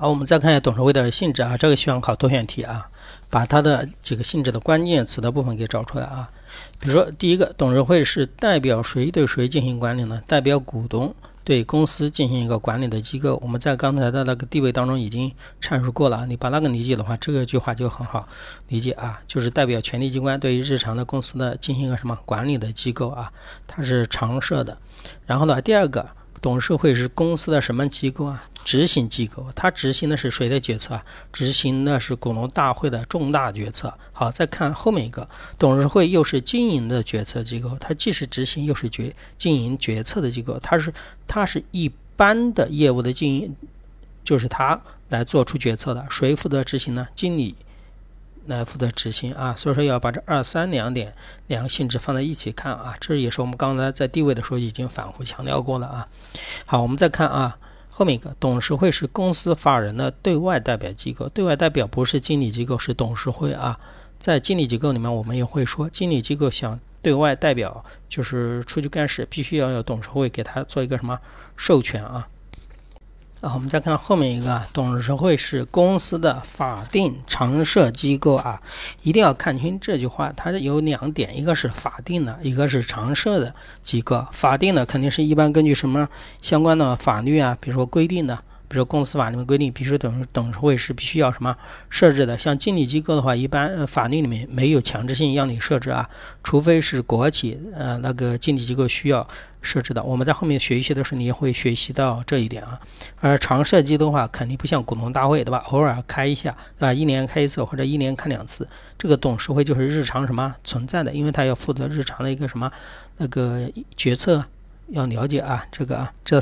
[0.00, 2.88] 好，我们再看一下董事会的性质啊，这个需要考多选题啊，
[3.28, 6.30] 把它的几个性质的关键词的部分给找出来啊。
[6.78, 10.22] 比如说，第一个，董事会是代表谁对谁进行管理呢？
[10.28, 13.40] 代表股东对公司进行一个管理的机构。
[13.42, 18.28] 我们在刚才的那个地位当中已经阐述过了，你把那个理解的话，这个句话就很好
[18.68, 23.32] 理解啊，就是代表权力机关对于日常的公司的进行一个什么管理的机构啊，
[23.66, 24.78] 它是常设的。
[25.26, 26.08] 然后呢，第二个。
[26.40, 28.44] 董事会是公司的什么机构啊？
[28.68, 31.00] 执行机构，它执行的是谁的决策？
[31.32, 33.94] 执行的是股东大会的重大决策。
[34.12, 35.26] 好，再看后面一个，
[35.58, 40.92] 董事会又是经营的决策机构，它既是执行又是决经营决策的机构，它是
[41.26, 43.56] 它是一般的业务的经营，
[44.22, 44.78] 就是它
[45.08, 47.08] 来做出决策的，谁负责执行呢？
[47.14, 47.56] 经理。
[48.48, 51.12] 来负责执行啊，所以说要把这二三两点
[51.48, 56.08] 两个性质放在一起看啊，这也是我们刚才在地位的时候已经反复强调过了啊。
[56.64, 57.58] 好，我们再看啊，
[57.98, 63.76] 后面一个董事会是公司法人的对外代表机构，对外代表不是经理机构，是董事会啊。
[64.20, 71.18] 在经理机构里面，我们也会说，经理机构想对外代表，就是出去干事，必须要有董事会给他做一个什么
[71.56, 72.28] 授权啊。
[73.40, 78.60] 啊，我们再看后面一个，董事会是公司的法定常设机构啊，
[79.02, 84.26] 一定要看清这句话，它有两点，一个是法定的，一个是常设的机构。
[84.32, 86.08] 法定的肯定是一般根据什么
[86.42, 88.36] 相关的法律啊，比如说规定的。
[88.68, 91.56] 比如公司法里面规定，必须董董事会是必须要什么
[91.88, 92.38] 设置的。
[92.38, 96.08] 像经理机构的话，一般法律里面没有强制性要你设置啊，
[96.44, 99.26] 除非是国企，呃，那个经理机构需要
[99.62, 100.02] 设置的。
[100.02, 102.78] 我们在后面学习的时候，你也会学习到这一点啊。
[103.20, 105.58] 而常设机的话，肯定不像股东大会，对吧？
[105.68, 106.92] 偶尔开一下，对吧？
[106.92, 112.70] 一年开一次或者一年开两次，这个董事会就是日常什么存在的，因为它要负责日常的一个什么
[113.16, 114.44] 那个决策，
[114.88, 116.36] 要了解啊，这个啊，这。